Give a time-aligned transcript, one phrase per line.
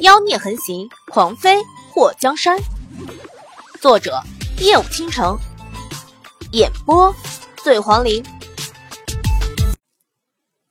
[0.00, 2.58] 妖孽横行，狂飞祸江山。
[3.82, 4.18] 作者：
[4.58, 5.38] 夜舞倾城，
[6.52, 7.14] 演播：
[7.62, 8.24] 醉黄林。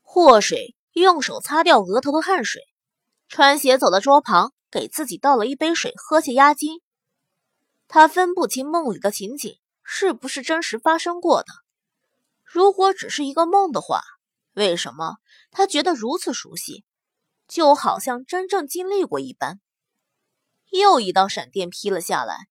[0.02, 2.64] 祸水用手擦掉额头的汗水，
[3.28, 6.82] 穿鞋走到桌旁，给自己倒了一杯水喝下压惊。
[7.88, 11.50] 他分不清梦里的情景是不是真实发生过的。
[12.44, 14.02] 如果只是一个梦的话，
[14.56, 15.18] 为什么
[15.52, 16.84] 他觉得如此熟悉？
[17.50, 19.60] 就好像真正经历过一般。
[20.70, 22.48] 又一道闪电劈了下来，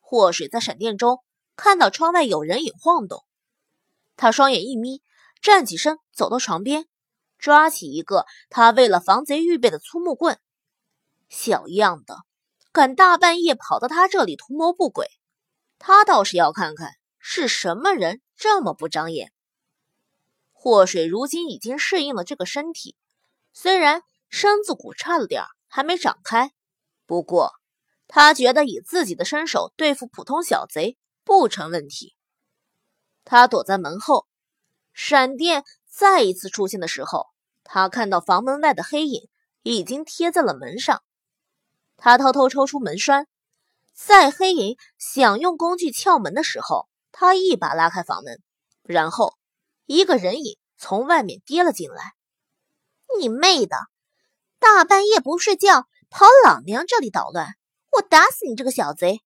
[0.00, 1.24] 祸水在闪电中
[1.56, 3.24] 看到窗外有人影晃动，
[4.16, 5.02] 他双眼一眯，
[5.40, 6.86] 站起身走到床边，
[7.38, 10.38] 抓起一个他为了防贼预备的粗木棍。
[11.30, 12.18] 小样的，
[12.70, 15.08] 敢大半夜跑到他这里图谋不轨，
[15.78, 19.32] 他倒是要看看是什么人这么不长眼。
[20.52, 22.94] 祸水如今已经适应了这个身体，
[23.54, 24.02] 虽然。
[24.28, 26.52] 身子骨差了点还没长开。
[27.06, 27.52] 不过，
[28.06, 32.14] 他觉得以自己的身手对付普通小贼不成问题。
[33.24, 34.26] 他躲在门后，
[34.92, 37.26] 闪电再一次出现的时候，
[37.64, 39.28] 他看到房门外的黑影
[39.62, 41.02] 已经贴在了门上。
[41.96, 43.26] 他偷偷抽出门栓，
[43.92, 48.40] 在黑影想用工具撬门的时候，他一把拉开房门，
[48.82, 49.36] 然后
[49.86, 52.14] 一个人影从外面跌了进来。
[53.18, 53.76] 你妹的！
[54.58, 57.54] 大半夜不睡觉，跑老娘这里捣乱！
[57.92, 59.22] 我打死你这个小贼！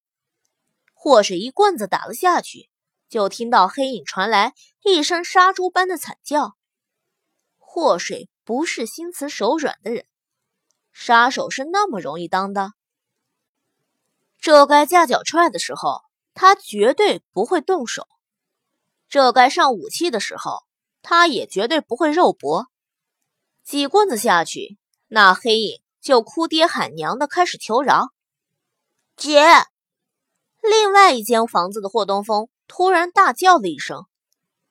[0.92, 2.68] 祸水一棍子打了下去，
[3.08, 6.56] 就听到黑影传来一声杀猪般的惨叫。
[7.58, 10.06] 祸水不是心慈手软的人，
[10.92, 12.72] 杀手是那么容易当的？
[14.38, 16.02] 这该架脚踹的时候，
[16.34, 18.02] 他绝对不会动手；
[19.08, 20.64] 这该上武器的时候，
[21.00, 22.66] 他也绝对不会肉搏。
[23.64, 24.78] 几棍子下去。
[25.14, 28.08] 那黑影就哭爹喊娘的开始求饶，
[29.14, 29.42] 姐。
[30.62, 34.06] 另外一间房子的霍东风突然大叫了一声，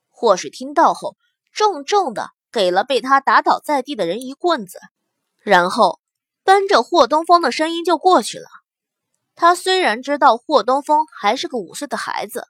[0.09, 1.16] 霍水听到后，
[1.53, 4.79] 重重的给了被他打倒在地的人一棍子，
[5.44, 6.00] 然后
[6.44, 8.47] 奔着霍东风的声音就过去了。
[9.35, 12.47] 他虽然知道霍东风还是个五岁的孩子，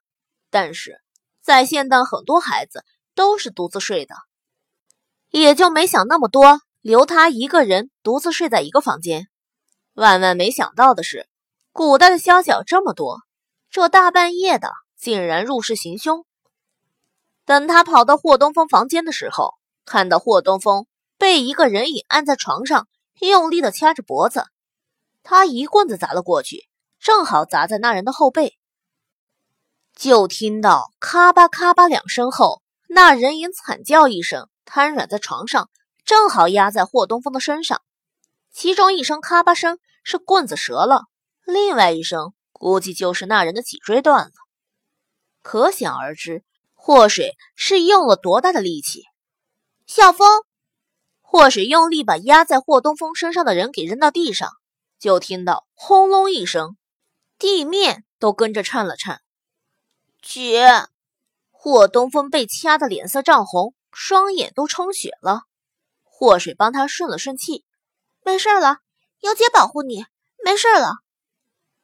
[0.50, 1.02] 但是
[1.42, 2.86] 在现代很多孩子
[3.16, 4.16] 都是独自睡的，
[5.30, 6.62] 也就没想那么多。
[6.82, 9.28] 留他一个人独自睡在一个房间，
[9.94, 11.28] 万万没想到的是，
[11.72, 13.20] 古代的宵小这么多，
[13.70, 16.26] 这大半夜的竟然入室行凶。
[17.46, 19.54] 等他跑到霍东风房间的时候，
[19.86, 20.88] 看到霍东风
[21.20, 22.88] 被一个人影按在床上，
[23.20, 24.46] 用力的掐着脖子，
[25.22, 26.68] 他一棍子砸了过去，
[27.00, 28.58] 正好砸在那人的后背。
[29.96, 35.70] 就听到咔吧咔吧两声后，那人影惨叫一声，瘫软在床上。
[36.04, 37.82] 正好压在霍东风的身上，
[38.52, 41.04] 其中一声咔吧声是棍子折了，
[41.46, 44.32] 另外一声估计就是那人的脊椎断了。
[45.42, 49.04] 可想而知，霍水是用了多大的力气。
[49.88, 50.44] 小风，
[51.22, 54.50] 霍水用力把压在霍东风身上的人给扔到地上，
[55.00, 56.78] 就听到轰隆一声，
[57.38, 59.22] 地面都跟着颤了颤。
[60.22, 60.68] 姐，
[61.50, 65.44] 霍东风被掐得脸色涨红，双眼都充血了。
[66.22, 67.66] 祸水帮他顺了顺气，
[68.24, 68.78] 没事了，
[69.22, 70.06] 有姐保护你，
[70.46, 70.92] 没事了。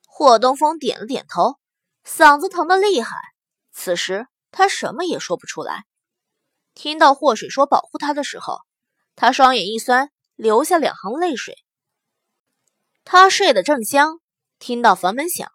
[0.06, 1.58] 霍东风点了点头，
[2.06, 3.18] 嗓子疼得厉害。
[3.74, 5.86] 此时他什么也说不出来。
[6.75, 8.59] 听到祸水说保护他的时候，
[9.16, 11.56] 他双眼一酸，流下两行泪水。
[13.04, 14.19] 他睡得正香，
[14.59, 15.50] 听到房门响，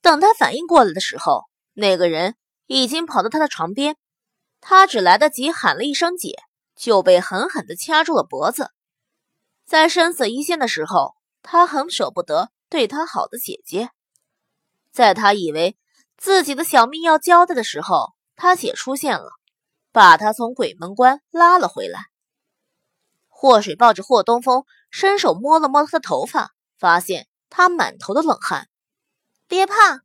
[0.00, 2.36] 等他反应过来的时候，那个人
[2.68, 3.96] 已经跑到他的床边，
[4.60, 6.36] 他只来得及喊了一声“姐”。
[6.82, 8.72] 就被狠狠地掐住了脖子，
[9.64, 13.90] 在生死一线的时候，他很舍不得对他好的姐姐。
[14.90, 15.78] 在他以为
[16.16, 19.30] 自己的小命要交代的时候，他姐出现了，
[19.92, 22.06] 把他从鬼门关拉了回来。
[23.28, 28.68] 祸水抱着霍东风，伸手摸了摸他的头发，发现他满头的冷汗。
[29.46, 30.00] 别怕，